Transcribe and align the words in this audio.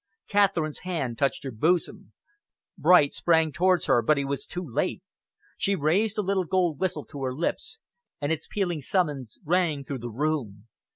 Catherine's 0.27 0.79
hand 0.79 1.19
touched 1.19 1.43
her 1.43 1.51
bosom. 1.51 2.13
Bright 2.75 3.13
sprang 3.13 3.51
towards 3.51 3.85
her, 3.85 4.01
but 4.01 4.17
he 4.17 4.25
was 4.25 4.47
too 4.47 4.67
late. 4.67 5.03
She 5.59 5.75
raised 5.75 6.17
a 6.17 6.23
little 6.23 6.45
gold 6.45 6.79
whistle 6.79 7.05
to 7.05 7.21
her 7.23 7.33
lips, 7.35 7.77
and 8.19 8.31
its 8.31 8.47
pealing 8.49 8.81
summons 8.81 9.37
rang 9.45 9.83
through 9.83 9.99
the 9.99 10.09
room. 10.09 10.67